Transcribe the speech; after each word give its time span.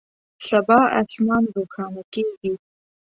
سبا 0.49 0.79
اسمان 1.01 1.43
روښانه 1.55 2.01
کیږي 2.13 2.53